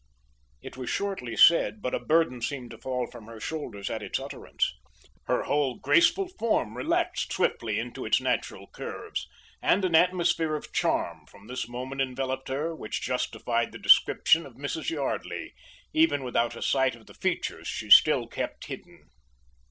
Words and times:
It 0.63 0.77
was 0.77 0.89
shortly 0.89 1.37
said, 1.37 1.79
but 1.79 1.93
a 1.93 1.99
burden 1.99 2.41
seemed 2.41 2.71
to 2.71 2.79
fall 2.79 3.05
from 3.05 3.27
her 3.27 3.39
shoulders 3.39 3.87
at 3.87 4.01
its 4.01 4.19
utterance. 4.19 4.73
Her 5.25 5.43
whole 5.43 5.77
graceful 5.77 6.27
form 6.39 6.75
relaxed 6.75 7.31
swiftly 7.31 7.77
into 7.77 8.03
its 8.07 8.19
natural 8.19 8.65
curves, 8.71 9.27
and 9.61 9.85
an 9.85 9.93
atmosphere 9.93 10.55
of 10.55 10.73
charm 10.73 11.27
from 11.27 11.45
this 11.45 11.69
moment 11.69 12.01
enveloped 12.01 12.47
her, 12.47 12.75
which 12.75 12.99
justified 13.03 13.71
the 13.73 13.77
description 13.77 14.43
of 14.47 14.55
Mrs. 14.55 14.89
Yardley, 14.89 15.53
even 15.93 16.23
without 16.23 16.55
a 16.55 16.63
sight 16.63 16.95
of 16.95 17.05
the 17.05 17.13
features 17.13 17.67
she 17.67 17.91
still 17.91 18.25
kept 18.25 18.65
hidden. 18.65 19.07